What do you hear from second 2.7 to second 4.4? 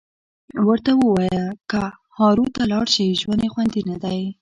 لاړ شي ژوند یې خوندي ندی